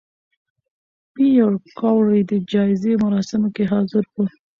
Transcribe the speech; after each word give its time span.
پېیر 1.13 1.53
کوري 1.79 2.21
د 2.31 2.33
جایزې 2.51 2.93
مراسمو 3.03 3.49
کې 3.55 3.63
حاضر 3.71 4.03
و؟ 4.11 4.15